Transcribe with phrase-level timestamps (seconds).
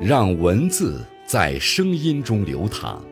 [0.00, 3.04] 让文字在声音中流淌，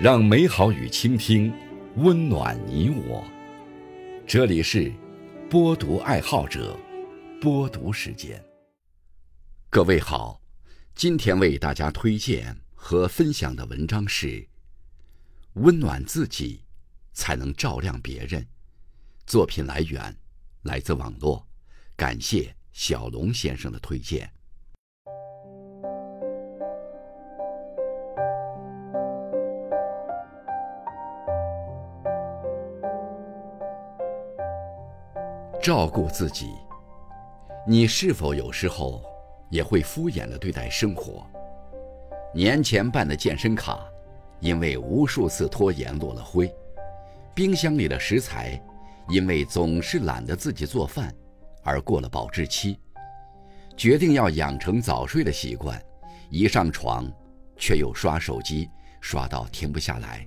[0.00, 1.52] 让美好与倾听
[1.96, 3.24] 温暖你我。
[4.24, 4.92] 这里是
[5.50, 6.78] 播读爱好者
[7.40, 8.40] 播读时间。
[9.68, 10.40] 各位好，
[10.94, 14.28] 今天为大家推荐和分享的文章是
[15.54, 16.62] 《温暖自己，
[17.14, 18.40] 才能照亮别人》。
[19.26, 20.16] 作品来源
[20.62, 21.44] 来自网络，
[21.96, 24.32] 感谢小龙先生的推荐。
[35.66, 36.54] 照顾自己，
[37.66, 39.02] 你是否有时候
[39.50, 41.26] 也会敷衍的对待生活？
[42.32, 43.80] 年前办的健身卡，
[44.38, 46.46] 因为无数次拖延落了灰；
[47.34, 48.62] 冰箱里的食材，
[49.08, 51.12] 因为总是懒得自己做饭
[51.64, 52.78] 而过了保质期。
[53.76, 55.82] 决定要养成早睡的习惯，
[56.30, 57.12] 一上床
[57.56, 60.24] 却又刷手机，刷到停不下来。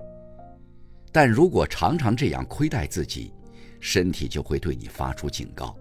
[1.13, 3.33] 但如果常常这样亏待自己，
[3.80, 5.75] 身体就会对你发出警告。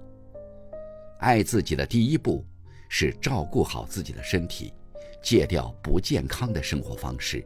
[1.20, 2.44] 爱自己的第一步
[2.88, 4.72] 是照顾好自己的身体，
[5.22, 7.44] 戒掉不健康的生活方式。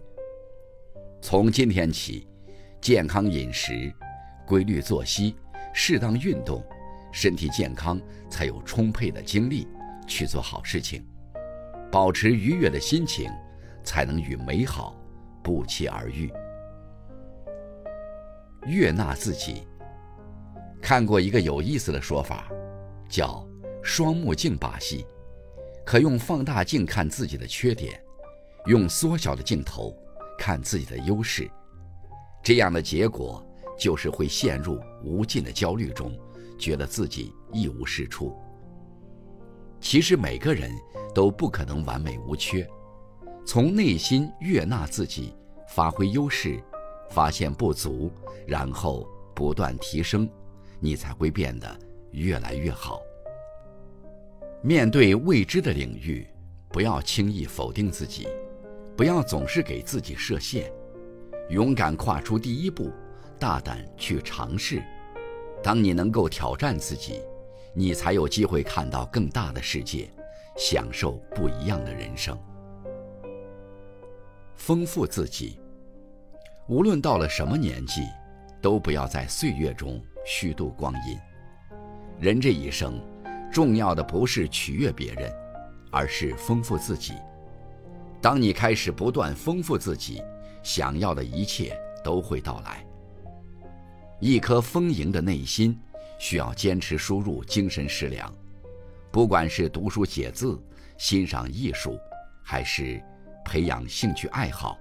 [1.21, 2.29] 从今天起，
[2.81, 3.93] 健康饮食、
[4.47, 5.35] 规律作息、
[5.73, 6.63] 适当运动，
[7.13, 9.67] 身体健康才有充沛的精力
[10.07, 11.03] 去做好事情。
[11.91, 13.31] 保持愉悦的心情，
[13.83, 14.95] 才能与美好
[15.43, 16.31] 不期而遇。
[18.67, 19.67] 悦纳自己。
[20.83, 22.51] 看过一个有意思的说法，
[23.09, 23.49] 叫
[23.85, 25.07] “双目镜把戏”，
[25.87, 28.03] 可用放大镜看自己的缺点，
[28.67, 29.97] 用缩小的镜头
[30.37, 31.49] 看自己的优势。
[32.43, 33.41] 这样的结果
[33.79, 36.13] 就是会陷入无尽的焦虑中，
[36.59, 38.37] 觉得自己一无是处。
[39.81, 40.69] 其实每个人
[41.15, 42.69] 都不可能完美无缺，
[43.47, 45.33] 从内心悦纳自己，
[45.69, 46.61] 发挥优势，
[47.09, 48.11] 发现不足，
[48.49, 50.29] 然后不断提升。
[50.83, 51.79] 你才会变得
[52.11, 53.01] 越来越好。
[54.63, 56.27] 面对未知的领域，
[56.69, 58.27] 不要轻易否定自己，
[58.97, 60.73] 不要总是给自己设限，
[61.51, 62.91] 勇敢跨出第一步，
[63.39, 64.83] 大胆去尝试。
[65.63, 67.21] 当你能够挑战自己，
[67.75, 70.11] 你才有机会看到更大的世界，
[70.57, 72.37] 享受不一样的人生。
[74.57, 75.61] 丰富自己，
[76.69, 78.03] 无论到了什么年纪，
[78.61, 80.03] 都不要在岁月中。
[80.25, 81.19] 虚度光阴，
[82.19, 83.01] 人这一生，
[83.51, 85.33] 重要的不是取悦别人，
[85.91, 87.15] 而是丰富自己。
[88.21, 90.23] 当你开始不断丰富自己，
[90.63, 92.87] 想要的一切都会到来。
[94.21, 95.77] 一颗丰盈的内心，
[96.21, 98.33] 需要坚持输入精神食粮。
[99.11, 100.63] 不管是读书写字、
[100.97, 101.99] 欣赏艺术，
[102.45, 103.03] 还是
[103.45, 104.79] 培养兴趣爱好，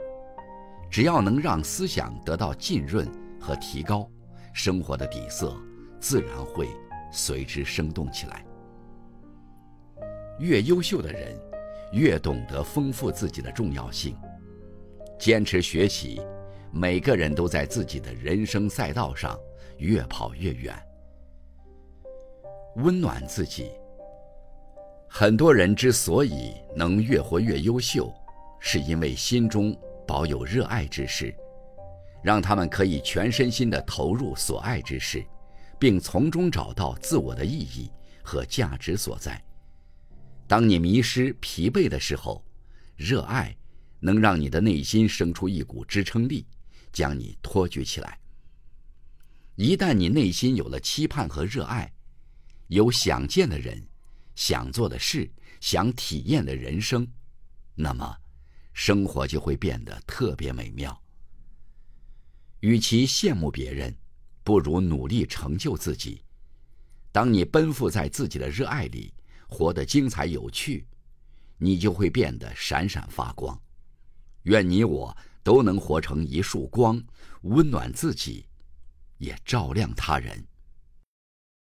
[0.91, 3.09] 只要能让思想得到浸润
[3.39, 4.07] 和提高。
[4.53, 5.55] 生活的底色
[5.99, 6.67] 自然会
[7.11, 8.45] 随之生动起来。
[10.39, 11.37] 越优秀的人，
[11.91, 14.15] 越懂得丰富自己的重要性。
[15.19, 16.19] 坚持学习，
[16.71, 19.39] 每个人都在自己的人生赛道上
[19.77, 20.75] 越跑越远。
[22.77, 23.69] 温暖自己。
[25.07, 28.11] 很多人之所以能越活越优秀，
[28.59, 31.35] 是因为心中保有热爱之事。
[32.23, 35.25] 让他们可以全身心地投入所爱之事，
[35.79, 37.91] 并从中找到自我的意义
[38.23, 39.43] 和价值所在。
[40.47, 42.45] 当你迷失、疲惫的时候，
[42.95, 43.55] 热爱
[43.99, 46.45] 能让你的内心生出一股支撑力，
[46.91, 48.19] 将你托举起来。
[49.55, 51.91] 一旦你内心有了期盼和热爱，
[52.67, 53.81] 有想见的人、
[54.35, 57.07] 想做的事、想体验的人生，
[57.75, 58.15] 那么
[58.73, 61.00] 生活就会变得特别美妙。
[62.61, 63.95] 与其羡慕别人，
[64.43, 66.21] 不如努力成就自己。
[67.11, 69.13] 当你奔赴在自己的热爱里，
[69.47, 70.85] 活得精彩有趣，
[71.57, 73.59] 你就会变得闪闪发光。
[74.43, 77.01] 愿你我都能活成一束光，
[77.41, 78.45] 温暖自己，
[79.17, 80.43] 也照亮他人。